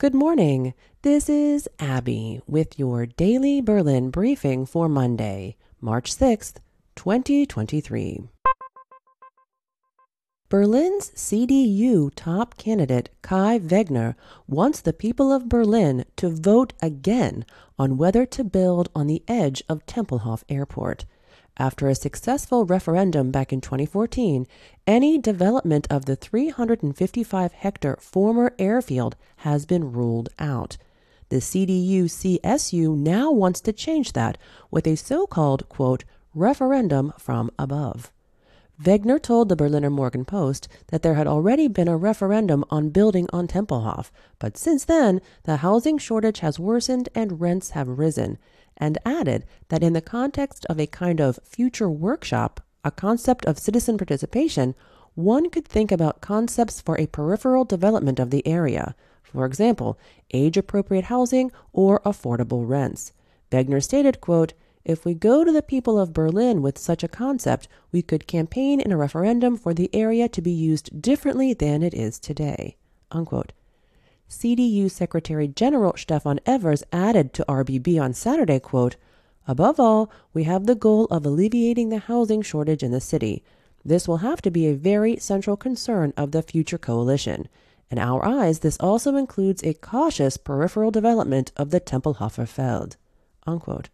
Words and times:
Good 0.00 0.14
morning. 0.14 0.72
This 1.02 1.28
is 1.28 1.68
Abby 1.78 2.40
with 2.46 2.78
your 2.78 3.04
daily 3.04 3.60
Berlin 3.60 4.08
briefing 4.08 4.64
for 4.64 4.88
Monday, 4.88 5.58
March 5.78 6.10
6th, 6.16 6.54
2023. 6.96 8.22
Berlin's 10.48 11.10
CDU 11.10 12.10
top 12.16 12.56
candidate 12.56 13.10
Kai 13.20 13.58
Wegner 13.58 14.14
wants 14.48 14.80
the 14.80 14.94
people 14.94 15.30
of 15.30 15.50
Berlin 15.50 16.06
to 16.16 16.30
vote 16.30 16.72
again 16.80 17.44
on 17.78 17.98
whether 17.98 18.24
to 18.24 18.42
build 18.42 18.88
on 18.94 19.06
the 19.06 19.22
edge 19.28 19.62
of 19.68 19.84
Tempelhof 19.84 20.44
Airport. 20.48 21.04
After 21.58 21.88
a 21.88 21.94
successful 21.94 22.64
referendum 22.64 23.30
back 23.30 23.52
in 23.52 23.60
2014, 23.60 24.46
any 24.86 25.18
development 25.18 25.86
of 25.90 26.06
the 26.06 26.16
355 26.16 27.52
hectare 27.52 27.98
former 28.00 28.54
airfield 28.58 29.16
has 29.38 29.66
been 29.66 29.92
ruled 29.92 30.30
out. 30.38 30.76
The 31.28 31.36
CDU 31.36 32.04
CSU 32.04 32.96
now 32.96 33.30
wants 33.30 33.60
to 33.62 33.72
change 33.72 34.12
that 34.14 34.38
with 34.70 34.86
a 34.86 34.96
so 34.96 35.26
called, 35.26 35.68
quote, 35.68 36.04
referendum 36.34 37.12
from 37.18 37.50
above. 37.58 38.10
Wegner 38.82 39.20
told 39.20 39.50
the 39.50 39.56
Berliner 39.56 39.90
Morgenpost 39.90 40.66
that 40.86 41.02
there 41.02 41.12
had 41.12 41.26
already 41.26 41.68
been 41.68 41.88
a 41.88 41.98
referendum 41.98 42.64
on 42.70 42.88
building 42.88 43.28
on 43.30 43.46
Tempelhof, 43.46 44.10
but 44.38 44.56
since 44.56 44.86
then 44.86 45.20
the 45.42 45.58
housing 45.58 45.98
shortage 45.98 46.38
has 46.38 46.58
worsened 46.58 47.10
and 47.14 47.42
rents 47.42 47.70
have 47.70 47.98
risen, 47.98 48.38
and 48.78 48.96
added 49.04 49.44
that 49.68 49.82
in 49.82 49.92
the 49.92 50.00
context 50.00 50.64
of 50.70 50.80
a 50.80 50.86
kind 50.86 51.20
of 51.20 51.38
future 51.44 51.90
workshop, 51.90 52.62
a 52.82 52.90
concept 52.90 53.44
of 53.44 53.58
citizen 53.58 53.98
participation, 53.98 54.74
one 55.14 55.50
could 55.50 55.68
think 55.68 55.92
about 55.92 56.22
concepts 56.22 56.80
for 56.80 56.98
a 56.98 57.06
peripheral 57.06 57.66
development 57.66 58.18
of 58.18 58.30
the 58.30 58.46
area, 58.46 58.94
for 59.22 59.44
example, 59.44 59.98
age 60.32 60.56
appropriate 60.56 61.04
housing 61.04 61.52
or 61.74 62.00
affordable 62.00 62.66
rents. 62.66 63.12
Wegner 63.52 63.82
stated, 63.82 64.22
quote, 64.22 64.54
if 64.84 65.04
we 65.04 65.14
go 65.14 65.44
to 65.44 65.52
the 65.52 65.62
people 65.62 65.98
of 65.98 66.12
Berlin 66.12 66.62
with 66.62 66.78
such 66.78 67.02
a 67.02 67.08
concept, 67.08 67.68
we 67.92 68.02
could 68.02 68.26
campaign 68.26 68.80
in 68.80 68.92
a 68.92 68.96
referendum 68.96 69.56
for 69.56 69.74
the 69.74 69.90
area 69.94 70.28
to 70.28 70.40
be 70.40 70.50
used 70.50 71.02
differently 71.02 71.52
than 71.52 71.82
it 71.82 71.94
is 71.94 72.18
today. 72.18 72.76
Unquote. 73.10 73.52
CDU 74.28 74.90
Secretary 74.90 75.48
General 75.48 75.94
Stefan 75.96 76.40
Evers 76.46 76.84
added 76.92 77.32
to 77.34 77.44
RBB 77.48 78.00
on 78.00 78.14
Saturday, 78.14 78.60
quote, 78.60 78.96
Above 79.48 79.80
all, 79.80 80.10
we 80.32 80.44
have 80.44 80.66
the 80.66 80.76
goal 80.76 81.06
of 81.06 81.26
alleviating 81.26 81.88
the 81.88 81.98
housing 81.98 82.40
shortage 82.40 82.82
in 82.82 82.92
the 82.92 83.00
city. 83.00 83.42
This 83.84 84.06
will 84.06 84.18
have 84.18 84.40
to 84.42 84.50
be 84.50 84.66
a 84.66 84.74
very 84.74 85.16
central 85.16 85.56
concern 85.56 86.12
of 86.16 86.30
the 86.30 86.42
future 86.42 86.78
coalition. 86.78 87.48
In 87.90 87.98
our 87.98 88.24
eyes, 88.24 88.60
this 88.60 88.76
also 88.78 89.16
includes 89.16 89.64
a 89.64 89.74
cautious 89.74 90.36
peripheral 90.36 90.92
development 90.92 91.50
of 91.56 91.70
the 91.70 91.80
Tempelhofer 91.80 92.46
Feld. 92.46 92.96
Unquote. 93.46 93.88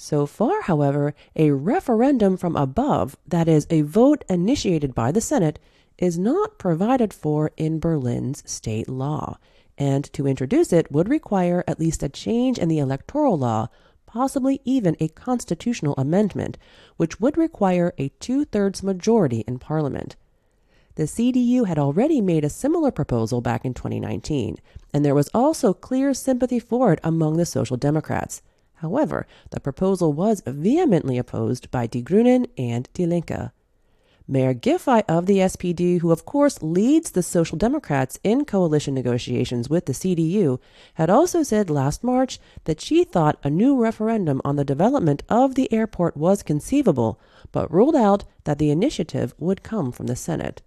So 0.00 0.26
far, 0.26 0.62
however, 0.62 1.12
a 1.34 1.50
referendum 1.50 2.36
from 2.36 2.54
above, 2.54 3.16
that 3.26 3.48
is, 3.48 3.66
a 3.68 3.82
vote 3.82 4.24
initiated 4.30 4.94
by 4.94 5.10
the 5.10 5.20
Senate, 5.20 5.58
is 5.98 6.16
not 6.16 6.56
provided 6.56 7.12
for 7.12 7.50
in 7.56 7.80
Berlin's 7.80 8.48
state 8.48 8.88
law 8.88 9.38
and 9.78 10.12
to 10.12 10.26
introduce 10.26 10.72
it 10.72 10.90
would 10.92 11.08
require 11.08 11.64
at 11.66 11.78
least 11.78 12.02
a 12.02 12.08
change 12.08 12.58
in 12.58 12.68
the 12.68 12.78
electoral 12.78 13.38
law, 13.38 13.68
possibly 14.06 14.60
even 14.64 14.96
a 14.98 15.08
constitutional 15.08 15.94
amendment, 15.96 16.58
which 16.96 17.20
would 17.20 17.36
require 17.36 17.92
a 17.96 18.08
two 18.20 18.44
thirds 18.44 18.82
majority 18.82 19.44
in 19.46 19.58
Parliament. 19.58 20.16
The 20.96 21.04
CDU 21.04 21.66
had 21.66 21.78
already 21.78 22.20
made 22.20 22.44
a 22.44 22.50
similar 22.50 22.90
proposal 22.90 23.40
back 23.40 23.64
in 23.64 23.72
2019, 23.72 24.58
and 24.92 25.04
there 25.04 25.14
was 25.14 25.30
also 25.32 25.72
clear 25.72 26.12
sympathy 26.12 26.58
for 26.58 26.92
it 26.92 26.98
among 27.04 27.36
the 27.36 27.46
Social 27.46 27.76
Democrats. 27.76 28.42
However, 28.78 29.26
the 29.50 29.60
proposal 29.60 30.12
was 30.12 30.42
vehemently 30.46 31.18
opposed 31.18 31.70
by 31.70 31.86
Die 31.86 32.00
Grünen 32.00 32.46
and 32.56 32.88
Die 32.94 33.04
Linke. 33.04 33.50
Mayor 34.30 34.52
Giffey 34.52 35.02
of 35.08 35.24
the 35.24 35.38
SPD, 35.38 36.00
who 36.00 36.12
of 36.12 36.26
course 36.26 36.62
leads 36.62 37.12
the 37.12 37.22
Social 37.22 37.56
Democrats 37.56 38.20
in 38.22 38.44
coalition 38.44 38.92
negotiations 38.92 39.70
with 39.70 39.86
the 39.86 39.94
CDU, 39.94 40.60
had 40.94 41.08
also 41.08 41.42
said 41.42 41.70
last 41.70 42.04
March 42.04 42.38
that 42.64 42.80
she 42.80 43.04
thought 43.04 43.40
a 43.42 43.48
new 43.48 43.74
referendum 43.74 44.42
on 44.44 44.56
the 44.56 44.66
development 44.66 45.22
of 45.30 45.54
the 45.54 45.72
airport 45.72 46.14
was 46.14 46.42
conceivable, 46.42 47.18
but 47.52 47.72
ruled 47.72 47.96
out 47.96 48.24
that 48.44 48.58
the 48.58 48.70
initiative 48.70 49.34
would 49.38 49.62
come 49.62 49.90
from 49.90 50.08
the 50.08 50.16
Senate. 50.16 50.60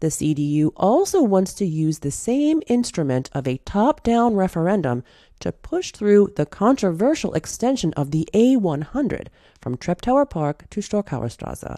The 0.00 0.08
CDU 0.08 0.72
also 0.76 1.22
wants 1.22 1.52
to 1.54 1.66
use 1.66 1.98
the 1.98 2.10
same 2.10 2.62
instrument 2.66 3.28
of 3.34 3.46
a 3.46 3.58
top 3.58 4.02
down 4.02 4.34
referendum 4.34 5.04
to 5.40 5.52
push 5.52 5.92
through 5.92 6.32
the 6.36 6.46
controversial 6.46 7.34
extension 7.34 7.92
of 7.94 8.10
the 8.10 8.26
A100 8.32 9.28
from 9.60 9.76
Treptower 9.76 10.28
Park 10.28 10.64
to 10.70 10.80
Storkower 10.80 11.28
Straße. 11.28 11.76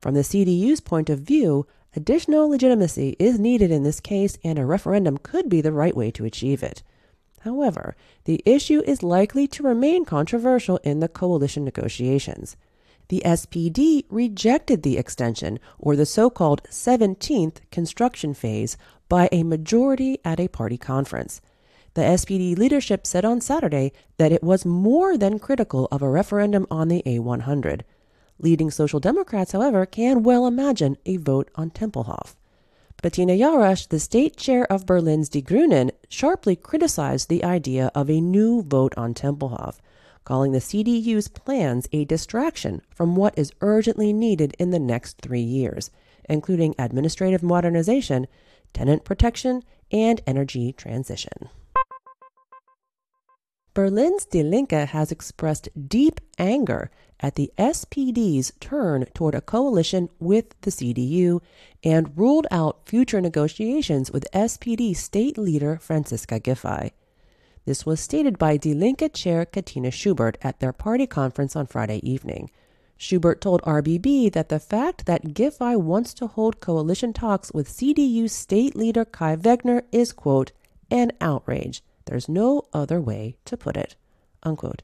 From 0.00 0.14
the 0.14 0.22
CDU's 0.22 0.80
point 0.80 1.10
of 1.10 1.20
view, 1.20 1.66
additional 1.94 2.48
legitimacy 2.48 3.16
is 3.18 3.38
needed 3.38 3.70
in 3.70 3.82
this 3.82 4.00
case, 4.00 4.38
and 4.42 4.58
a 4.58 4.64
referendum 4.64 5.18
could 5.18 5.50
be 5.50 5.60
the 5.60 5.72
right 5.72 5.96
way 5.96 6.10
to 6.10 6.24
achieve 6.24 6.62
it. 6.62 6.82
However, 7.40 7.96
the 8.24 8.42
issue 8.46 8.82
is 8.86 9.02
likely 9.02 9.46
to 9.48 9.62
remain 9.62 10.06
controversial 10.06 10.78
in 10.78 11.00
the 11.00 11.08
coalition 11.08 11.64
negotiations. 11.64 12.56
The 13.12 13.20
SPD 13.26 14.06
rejected 14.08 14.82
the 14.82 14.96
extension, 14.96 15.58
or 15.78 15.96
the 15.96 16.06
so 16.06 16.30
called 16.30 16.62
17th 16.70 17.56
construction 17.70 18.32
phase, 18.32 18.78
by 19.10 19.28
a 19.30 19.42
majority 19.42 20.16
at 20.24 20.40
a 20.40 20.48
party 20.48 20.78
conference. 20.78 21.42
The 21.92 22.00
SPD 22.00 22.56
leadership 22.56 23.06
said 23.06 23.26
on 23.26 23.42
Saturday 23.42 23.92
that 24.16 24.32
it 24.32 24.42
was 24.42 24.64
more 24.64 25.18
than 25.18 25.38
critical 25.38 25.88
of 25.92 26.00
a 26.00 26.08
referendum 26.08 26.66
on 26.70 26.88
the 26.88 27.02
A100. 27.04 27.82
Leading 28.38 28.70
Social 28.70 28.98
Democrats, 28.98 29.52
however, 29.52 29.84
can 29.84 30.22
well 30.22 30.46
imagine 30.46 30.96
a 31.04 31.18
vote 31.18 31.50
on 31.54 31.68
Tempelhof. 31.68 32.34
Bettina 33.02 33.34
Jarasch, 33.34 33.88
the 33.88 34.00
state 34.00 34.38
chair 34.38 34.64
of 34.72 34.86
Berlin's 34.86 35.28
Die 35.28 35.42
Grünen, 35.42 35.90
sharply 36.08 36.56
criticized 36.56 37.28
the 37.28 37.44
idea 37.44 37.90
of 37.94 38.08
a 38.08 38.22
new 38.22 38.62
vote 38.62 38.94
on 38.96 39.12
Tempelhof, 39.12 39.80
calling 40.24 40.52
the 40.52 40.58
CDU's 40.58 41.28
plans 41.28 41.88
a 41.92 42.04
distraction 42.04 42.82
from 42.90 43.16
what 43.16 43.38
is 43.38 43.52
urgently 43.60 44.12
needed 44.12 44.54
in 44.58 44.70
the 44.70 44.78
next 44.78 45.20
three 45.20 45.40
years, 45.40 45.90
including 46.28 46.74
administrative 46.78 47.42
modernization, 47.42 48.26
tenant 48.72 49.04
protection, 49.04 49.62
and 49.90 50.20
energy 50.26 50.72
transition. 50.72 51.48
Berlin's 53.74 54.26
Die 54.26 54.42
Linke 54.42 54.86
has 54.88 55.10
expressed 55.10 55.70
deep 55.88 56.20
anger 56.38 56.90
at 57.20 57.36
the 57.36 57.50
SPD's 57.56 58.52
turn 58.60 59.06
toward 59.14 59.34
a 59.34 59.40
coalition 59.40 60.10
with 60.18 60.60
the 60.60 60.70
CDU 60.70 61.40
and 61.82 62.16
ruled 62.16 62.46
out 62.50 62.86
future 62.86 63.20
negotiations 63.20 64.10
with 64.10 64.30
SPD 64.34 64.94
state 64.94 65.38
leader 65.38 65.78
Franziska 65.78 66.38
Giffey. 66.38 66.90
This 67.64 67.86
was 67.86 68.00
stated 68.00 68.38
by 68.38 68.56
Die 68.56 68.72
Linke 68.72 69.12
chair 69.12 69.44
Katina 69.44 69.90
Schubert 69.90 70.36
at 70.42 70.60
their 70.60 70.72
party 70.72 71.06
conference 71.06 71.54
on 71.54 71.66
Friday 71.66 72.00
evening. 72.02 72.50
Schubert 72.96 73.40
told 73.40 73.62
RBB 73.62 74.32
that 74.32 74.48
the 74.48 74.60
fact 74.60 75.06
that 75.06 75.34
Giffey 75.34 75.76
wants 75.76 76.14
to 76.14 76.26
hold 76.26 76.60
coalition 76.60 77.12
talks 77.12 77.52
with 77.52 77.68
CDU 77.68 78.28
state 78.28 78.76
leader 78.76 79.04
Kai 79.04 79.36
Wegner 79.36 79.82
is, 79.92 80.12
quote, 80.12 80.52
an 80.90 81.12
outrage 81.20 81.82
there's 82.06 82.28
no 82.28 82.64
other 82.72 83.00
way 83.00 83.36
to 83.44 83.56
put 83.56 83.76
it. 83.76 83.96
Unquote. 84.42 84.82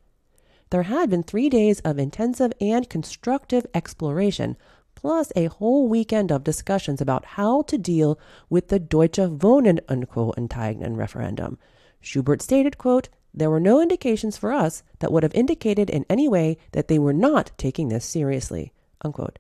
There 0.70 0.84
had 0.84 1.10
been 1.10 1.22
three 1.22 1.48
days 1.48 1.80
of 1.80 1.98
intensive 1.98 2.52
and 2.60 2.88
constructive 2.88 3.66
exploration, 3.74 4.56
plus 4.94 5.32
a 5.34 5.46
whole 5.46 5.88
weekend 5.88 6.30
of 6.30 6.44
discussions 6.44 7.00
about 7.00 7.24
how 7.24 7.62
to 7.62 7.78
deal 7.78 8.18
with 8.48 8.68
the 8.68 8.78
Deutsche 8.78 9.18
Wohnen 9.18 9.80
unquote, 9.88 10.36
Enteignen 10.36 10.96
referendum. 10.96 11.58
Schubert 12.00 12.42
stated, 12.42 12.78
quote, 12.78 13.08
there 13.34 13.50
were 13.50 13.60
no 13.60 13.80
indications 13.80 14.36
for 14.36 14.52
us 14.52 14.82
that 15.00 15.12
would 15.12 15.22
have 15.22 15.34
indicated 15.34 15.90
in 15.90 16.06
any 16.08 16.28
way 16.28 16.58
that 16.72 16.88
they 16.88 16.98
were 16.98 17.12
not 17.12 17.52
taking 17.56 17.88
this 17.88 18.04
seriously. 18.04 18.72
Unquote. 19.02 19.38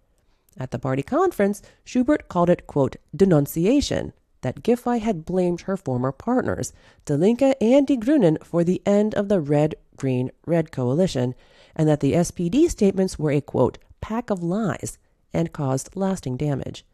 At 0.56 0.70
the 0.70 0.78
party 0.78 1.02
conference, 1.02 1.62
Schubert 1.84 2.28
called 2.28 2.50
it, 2.50 2.66
quote, 2.66 2.96
denunciation, 3.14 4.12
that 4.42 4.62
Giffey 4.62 5.00
had 5.00 5.24
blamed 5.24 5.62
her 5.62 5.76
former 5.76 6.12
partners, 6.12 6.72
Die 7.06 7.14
Linke 7.14 7.56
and 7.60 7.86
Die 7.86 7.96
Grünen, 7.96 8.42
for 8.44 8.62
the 8.62 8.82
end 8.86 9.14
of 9.14 9.28
the 9.28 9.40
red 9.40 9.74
green 9.96 10.30
red 10.46 10.70
coalition, 10.70 11.34
and 11.74 11.88
that 11.88 12.00
the 12.00 12.12
SPD 12.12 12.68
statements 12.68 13.18
were 13.18 13.32
a 13.32 13.40
quote, 13.40 13.78
pack 14.00 14.30
of 14.30 14.42
lies 14.42 14.98
and 15.32 15.52
caused 15.52 15.96
lasting 15.96 16.36
damage. 16.36 16.84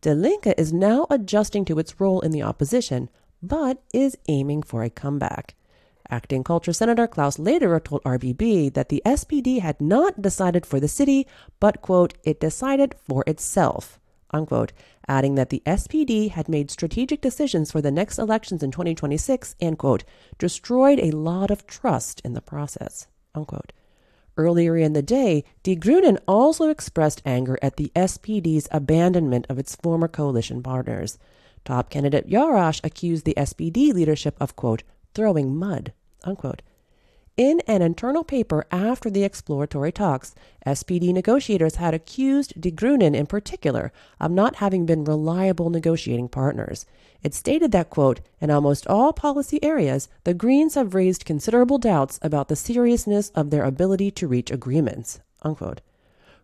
Die 0.00 0.12
Linke 0.12 0.54
is 0.56 0.72
now 0.72 1.06
adjusting 1.10 1.64
to 1.66 1.78
its 1.78 2.00
role 2.00 2.20
in 2.20 2.30
the 2.30 2.42
opposition, 2.42 3.10
but 3.42 3.82
is 3.92 4.16
aiming 4.28 4.62
for 4.62 4.82
a 4.82 4.90
comeback. 4.90 5.54
Acting 6.10 6.42
Culture 6.42 6.72
Senator 6.72 7.06
Klaus 7.06 7.38
Lederer 7.38 7.80
told 7.80 8.02
RBB 8.04 8.72
that 8.74 8.88
the 8.88 9.02
SPD 9.04 9.60
had 9.60 9.80
not 9.80 10.22
decided 10.22 10.64
for 10.64 10.80
the 10.80 10.88
city, 10.88 11.26
but, 11.60 11.82
quote, 11.82 12.14
it 12.24 12.40
decided 12.40 12.94
for 13.06 13.22
itself 13.26 13.98
unquote, 14.30 14.72
adding 15.06 15.34
that 15.36 15.50
the 15.50 15.62
SPD 15.66 16.30
had 16.30 16.48
made 16.48 16.70
strategic 16.70 17.20
decisions 17.20 17.70
for 17.70 17.80
the 17.80 17.90
next 17.90 18.18
elections 18.18 18.62
in 18.62 18.70
2026 18.70 19.56
and, 19.60 19.78
quote, 19.78 20.04
destroyed 20.38 20.98
a 21.00 21.10
lot 21.10 21.50
of 21.50 21.66
trust 21.66 22.20
in 22.24 22.34
the 22.34 22.40
process, 22.40 23.06
unquote. 23.34 23.72
Earlier 24.36 24.76
in 24.76 24.92
the 24.92 25.02
day, 25.02 25.44
Die 25.64 25.74
Grünen 25.74 26.18
also 26.28 26.68
expressed 26.68 27.22
anger 27.24 27.58
at 27.60 27.76
the 27.76 27.90
SPD's 27.96 28.68
abandonment 28.70 29.46
of 29.48 29.58
its 29.58 29.74
former 29.74 30.06
coalition 30.06 30.62
partners. 30.62 31.18
Top 31.68 31.90
candidate 31.90 32.26
Jarasch 32.30 32.80
accused 32.82 33.26
the 33.26 33.34
SPD 33.36 33.92
leadership 33.92 34.38
of, 34.40 34.56
quote, 34.56 34.84
throwing 35.12 35.54
mud, 35.54 35.92
unquote. 36.24 36.62
In 37.36 37.60
an 37.66 37.82
internal 37.82 38.24
paper 38.24 38.64
after 38.72 39.10
the 39.10 39.22
exploratory 39.22 39.92
talks, 39.92 40.34
SPD 40.66 41.12
negotiators 41.12 41.74
had 41.74 41.92
accused 41.92 42.58
Die 42.58 42.70
Grünen 42.70 43.14
in 43.14 43.26
particular 43.26 43.92
of 44.18 44.30
not 44.30 44.56
having 44.56 44.86
been 44.86 45.04
reliable 45.04 45.68
negotiating 45.68 46.30
partners. 46.30 46.86
It 47.22 47.34
stated 47.34 47.70
that, 47.72 47.90
quote, 47.90 48.20
in 48.40 48.50
almost 48.50 48.86
all 48.86 49.12
policy 49.12 49.62
areas, 49.62 50.08
the 50.24 50.32
Greens 50.32 50.74
have 50.74 50.94
raised 50.94 51.26
considerable 51.26 51.76
doubts 51.76 52.18
about 52.22 52.48
the 52.48 52.56
seriousness 52.56 53.28
of 53.34 53.50
their 53.50 53.64
ability 53.64 54.10
to 54.12 54.26
reach 54.26 54.50
agreements, 54.50 55.20
unquote. 55.42 55.82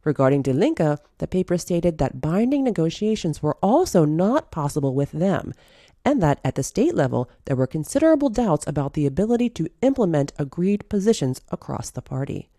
Regarding 0.05 0.43
Die 0.43 0.53
Linke, 0.53 0.99
the 1.19 1.27
paper 1.27 1.57
stated 1.57 1.99
that 1.99 2.21
binding 2.21 2.63
negotiations 2.63 3.43
were 3.43 3.57
also 3.63 4.05
not 4.05 4.51
possible 4.51 4.95
with 4.95 5.13
them, 5.13 5.55
and 6.05 6.23
that 6.23 6.41
at 6.45 6.57
the 6.57 6.63
state 6.63 6.95
level 6.95 7.31
there 7.47 7.57
were 7.57 7.67
considerable 7.67 8.29
doubts 8.29 8.67
about 8.67 8.93
the 8.93 9.07
ability 9.07 9.49
to 9.49 9.71
implement 9.81 10.35
agreed 10.39 10.89
positions 10.91 11.41
across 11.51 11.91
the 11.91 12.03
party. 12.03 12.51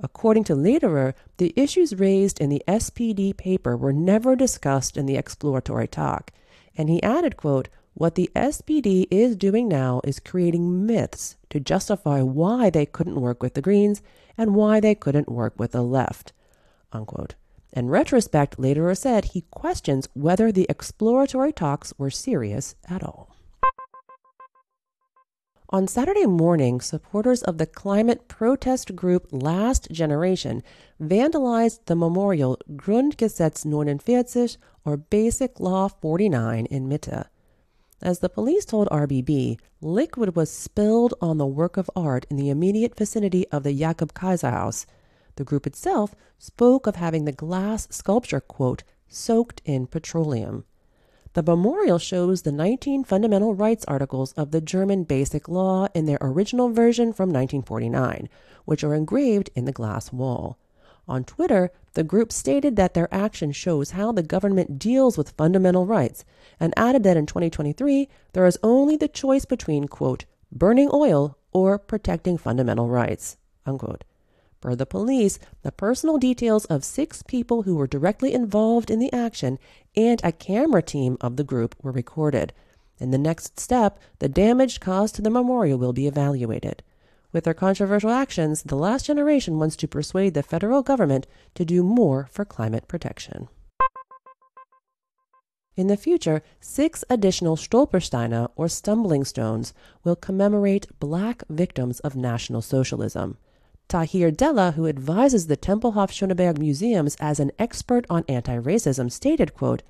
According 0.00 0.42
to 0.44 0.56
Lederer, 0.56 1.14
the 1.36 1.52
issues 1.56 1.94
raised 1.94 2.40
in 2.40 2.50
the 2.50 2.64
SPD 2.66 3.36
paper 3.36 3.76
were 3.76 3.92
never 3.92 4.34
discussed 4.34 4.96
in 4.96 5.06
the 5.06 5.16
exploratory 5.16 5.86
talk, 5.86 6.32
and 6.76 6.88
he 6.88 7.00
added, 7.02 7.36
quote, 7.36 7.68
what 7.96 8.16
the 8.16 8.28
SPD 8.34 9.06
is 9.12 9.36
doing 9.36 9.68
now 9.68 10.00
is 10.02 10.18
creating 10.18 10.84
myths 10.84 11.36
to 11.50 11.60
justify 11.60 12.22
why 12.22 12.68
they 12.68 12.84
couldn't 12.84 13.20
work 13.20 13.40
with 13.40 13.54
the 13.54 13.62
Greens 13.62 14.02
and 14.36 14.56
why 14.56 14.80
they 14.80 14.96
couldn't 14.96 15.28
work 15.28 15.54
with 15.56 15.70
the 15.70 15.82
left. 15.82 16.32
Unquote. 16.94 17.34
In 17.72 17.90
retrospect, 17.90 18.58
Lederer 18.58 18.94
said 18.94 19.26
he 19.26 19.42
questions 19.50 20.08
whether 20.14 20.52
the 20.52 20.66
exploratory 20.68 21.52
talks 21.52 21.92
were 21.98 22.10
serious 22.10 22.76
at 22.88 23.02
all. 23.02 23.34
On 25.70 25.88
Saturday 25.88 26.26
morning, 26.26 26.80
supporters 26.80 27.42
of 27.42 27.58
the 27.58 27.66
climate 27.66 28.28
protest 28.28 28.94
group 28.94 29.26
Last 29.32 29.90
Generation 29.90 30.62
vandalized 31.02 31.80
the 31.86 31.96
memorial 31.96 32.60
Grundgesetz 32.76 33.64
49 33.64 34.48
or 34.84 34.96
Basic 34.96 35.58
Law 35.58 35.88
49 35.88 36.66
in 36.66 36.88
Mitte. 36.88 37.24
As 38.00 38.20
the 38.20 38.28
police 38.28 38.64
told 38.64 38.88
RBB, 38.90 39.58
liquid 39.80 40.36
was 40.36 40.48
spilled 40.48 41.14
on 41.20 41.38
the 41.38 41.46
work 41.46 41.76
of 41.76 41.90
art 41.96 42.24
in 42.30 42.36
the 42.36 42.50
immediate 42.50 42.96
vicinity 42.96 43.48
of 43.48 43.64
the 43.64 43.74
Jakob 43.74 44.14
Kaiser 44.14 44.50
House, 44.50 44.86
the 45.36 45.44
group 45.44 45.66
itself 45.66 46.14
spoke 46.38 46.86
of 46.86 46.96
having 46.96 47.24
the 47.24 47.32
glass 47.32 47.88
sculpture, 47.90 48.40
quote, 48.40 48.82
soaked 49.08 49.62
in 49.64 49.86
petroleum. 49.86 50.64
The 51.34 51.42
memorial 51.42 51.98
shows 51.98 52.42
the 52.42 52.52
19 52.52 53.02
fundamental 53.04 53.54
rights 53.54 53.84
articles 53.86 54.32
of 54.32 54.52
the 54.52 54.60
German 54.60 55.02
Basic 55.02 55.48
Law 55.48 55.88
in 55.92 56.06
their 56.06 56.18
original 56.20 56.68
version 56.68 57.12
from 57.12 57.30
1949, 57.30 58.28
which 58.64 58.84
are 58.84 58.94
engraved 58.94 59.50
in 59.56 59.64
the 59.64 59.72
glass 59.72 60.12
wall. 60.12 60.58
On 61.08 61.24
Twitter, 61.24 61.70
the 61.94 62.04
group 62.04 62.30
stated 62.32 62.76
that 62.76 62.94
their 62.94 63.12
action 63.12 63.50
shows 63.52 63.90
how 63.90 64.12
the 64.12 64.22
government 64.22 64.78
deals 64.78 65.18
with 65.18 65.30
fundamental 65.30 65.86
rights 65.86 66.24
and 66.60 66.72
added 66.76 67.02
that 67.02 67.16
in 67.16 67.26
2023 67.26 68.08
there 68.32 68.46
is 68.46 68.58
only 68.62 68.96
the 68.96 69.08
choice 69.08 69.44
between, 69.44 69.88
quote, 69.88 70.24
burning 70.52 70.88
oil 70.92 71.36
or 71.52 71.78
protecting 71.78 72.38
fundamental 72.38 72.88
rights, 72.88 73.36
unquote. 73.66 74.04
Per 74.64 74.74
the 74.74 74.86
police, 74.86 75.38
the 75.60 75.70
personal 75.70 76.16
details 76.16 76.64
of 76.64 76.84
six 76.84 77.22
people 77.22 77.64
who 77.64 77.76
were 77.76 77.86
directly 77.86 78.32
involved 78.32 78.90
in 78.90 78.98
the 78.98 79.12
action 79.12 79.58
and 79.94 80.22
a 80.24 80.32
camera 80.32 80.80
team 80.80 81.18
of 81.20 81.36
the 81.36 81.44
group 81.44 81.76
were 81.82 81.92
recorded. 81.92 82.54
In 82.98 83.10
the 83.10 83.18
next 83.18 83.60
step, 83.60 83.98
the 84.20 84.28
damage 84.28 84.80
caused 84.80 85.16
to 85.16 85.22
the 85.22 85.28
memorial 85.28 85.78
will 85.78 85.92
be 85.92 86.06
evaluated. 86.06 86.82
With 87.30 87.44
their 87.44 87.52
controversial 87.52 88.08
actions, 88.08 88.62
the 88.62 88.74
last 88.74 89.04
generation 89.04 89.58
wants 89.58 89.76
to 89.76 89.86
persuade 89.86 90.32
the 90.32 90.42
federal 90.42 90.82
government 90.82 91.26
to 91.56 91.66
do 91.66 91.82
more 91.82 92.26
for 92.32 92.46
climate 92.46 92.88
protection. 92.88 93.48
In 95.76 95.88
the 95.88 95.98
future, 95.98 96.42
six 96.58 97.04
additional 97.10 97.56
Stolpersteine, 97.56 98.48
or 98.56 98.68
stumbling 98.68 99.24
stones, 99.24 99.74
will 100.04 100.16
commemorate 100.16 100.86
black 100.98 101.42
victims 101.50 102.00
of 102.00 102.16
National 102.16 102.62
Socialism. 102.62 103.36
Tahir 103.88 104.30
Della, 104.30 104.72
who 104.72 104.86
advises 104.86 105.46
the 105.46 105.56
Tempelhof 105.56 106.10
Schöneberg 106.10 106.58
Museums 106.58 107.16
as 107.20 107.38
an 107.38 107.52
expert 107.58 108.06
on 108.08 108.24
anti-racism, 108.28 109.10
stated, 109.10 109.54
quote, 109.54 109.82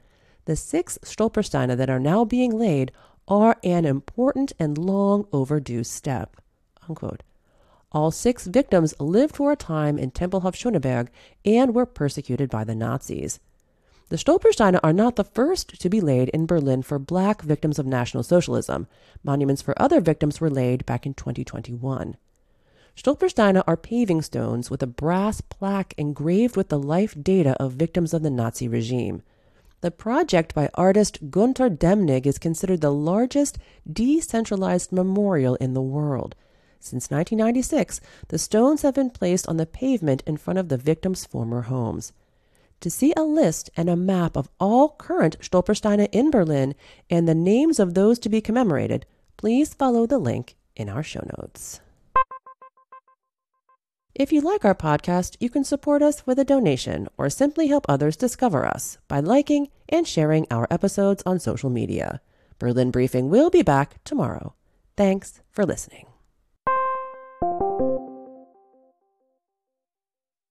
the 0.47 0.57
six 0.57 0.99
Stolpersteine 1.03 1.77
that 1.77 1.89
are 1.89 2.01
now 2.01 2.25
being 2.25 2.59
laid 2.59 2.93
are 3.27 3.57
an 3.65 3.85
important 3.85 4.53
and 4.59 4.77
long 4.77 5.27
overdue 5.33 5.85
step. 5.85 6.37
Unquote. 6.89 7.23
All 7.93 8.11
six 8.11 8.47
victims 8.47 8.93
lived 8.99 9.37
for 9.37 9.53
a 9.53 9.57
time 9.57 9.99
in 9.99 10.11
Tempelhof 10.11 10.55
Schöneberg 10.55 11.09
and 11.45 11.75
were 11.75 11.87
persecuted 11.87 12.51
by 12.51 12.65
the 12.65 12.75
Nazis. 12.75 13.39
The 14.11 14.17
Stolpersteine 14.17 14.79
are 14.83 14.93
not 14.93 15.17
the 15.17 15.25
first 15.25 15.81
to 15.81 15.89
be 15.89 16.01
laid 16.01 16.29
in 16.31 16.45
Berlin 16.45 16.83
for 16.83 16.99
black 16.99 17.41
victims 17.41 17.79
of 17.79 17.87
National 17.87 18.23
Socialism. 18.23 18.87
Monuments 19.23 19.63
for 19.63 19.81
other 19.81 20.01
victims 20.01 20.41
were 20.41 20.51
laid 20.51 20.85
back 20.85 21.07
in 21.07 21.15
2021. 21.15 22.17
Stolpersteine 22.97 23.63
are 23.67 23.77
paving 23.77 24.23
stones 24.23 24.71
with 24.71 24.83
a 24.83 24.87
brass 24.87 25.41
plaque 25.41 25.95
engraved 25.99 26.57
with 26.57 26.69
the 26.69 26.79
life 26.79 27.15
data 27.21 27.57
of 27.61 27.73
victims 27.73 28.15
of 28.15 28.23
the 28.23 28.31
Nazi 28.31 28.69
regime. 28.69 29.23
The 29.81 29.91
project 29.91 30.55
by 30.55 30.71
artist 30.75 31.31
Gunter 31.31 31.69
Demnig 31.69 32.25
is 32.25 32.39
considered 32.39 32.81
the 32.81 32.93
largest 32.93 33.59
decentralized 33.91 34.93
memorial 34.93 35.57
in 35.57 35.75
the 35.75 35.83
world. 35.83 36.37
Since 36.79 37.11
1996, 37.11 38.01
the 38.29 38.39
stones 38.39 38.83
have 38.83 38.95
been 38.95 39.11
placed 39.11 39.49
on 39.49 39.57
the 39.57 39.67
pavement 39.67 40.23
in 40.27 40.37
front 40.37 40.59
of 40.59 40.69
the 40.69 40.77
victims' 40.77 41.27
former 41.27 41.63
homes. 41.63 42.13
To 42.81 42.91
see 42.91 43.13
a 43.17 43.25
list 43.25 43.71
and 43.77 43.91
a 43.91 43.97
map 43.97 44.37
of 44.37 44.49
all 44.61 44.91
current 44.91 45.39
Stolpersteine 45.41 46.09
in 46.13 46.31
Berlin 46.31 46.75
and 47.11 47.27
the 47.27 47.35
names 47.35 47.81
of 47.81 47.95
those 47.95 48.19
to 48.21 48.29
be 48.29 48.41
commemorated, 48.41 49.05
please 49.37 49.75
follow 49.75 50.07
the 50.07 50.19
link 50.19 50.55
in 50.77 50.89
our 50.89 51.03
show 51.03 51.27
notes. 51.39 51.81
If 54.15 54.33
you 54.33 54.41
like 54.43 54.65
our 54.65 54.77
podcast, 54.77 55.37
you 55.41 55.51
can 55.51 55.65
support 55.65 56.01
us 56.01 56.25
with 56.25 56.39
a 56.39 56.45
donation 56.45 57.09
or 57.19 57.29
simply 57.29 57.67
help 57.67 57.85
others 57.89 58.17
discover 58.17 58.65
us 58.65 58.97
by 59.09 59.19
liking 59.19 59.71
and 59.89 60.07
sharing 60.07 60.47
our 60.53 60.69
episodes 60.71 61.25
on 61.27 61.41
social 61.41 61.69
media. 61.69 62.21
Berlin 62.61 62.93
Briefing 62.93 63.29
will 63.29 63.51
be 63.51 63.63
back 63.63 64.03
tomorrow. 64.05 64.55
Thanks 64.97 65.41
for 65.51 65.67
listening. 65.67 66.14